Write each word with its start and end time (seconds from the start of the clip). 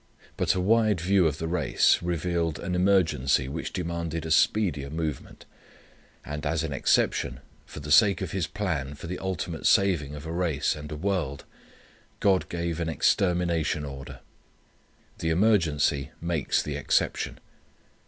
But 0.35 0.55
a 0.55 0.59
wide 0.59 0.99
view 0.99 1.27
of 1.27 1.37
the 1.37 1.47
race 1.47 1.99
revealed 2.01 2.57
an 2.57 2.73
emergency 2.73 3.47
which 3.47 3.71
demanded 3.71 4.25
a 4.25 4.31
speedier 4.31 4.89
movement. 4.89 5.45
And 6.25 6.43
as 6.43 6.63
an 6.63 6.73
exception, 6.73 7.39
for 7.67 7.81
the 7.81 7.91
sake 7.91 8.19
of 8.19 8.31
His 8.31 8.47
plan 8.47 8.95
for 8.95 9.05
the 9.05 9.19
ultimate 9.19 9.67
saving 9.67 10.15
of 10.15 10.25
a 10.25 10.31
race, 10.31 10.75
and 10.75 10.91
a 10.91 10.95
world, 10.95 11.45
God 12.19 12.49
gave 12.49 12.79
an 12.79 12.89
extermination 12.89 13.85
order. 13.85 14.21
The 15.19 15.29
emergency 15.29 16.09
makes 16.19 16.63
the 16.63 16.75
exception. 16.77 17.37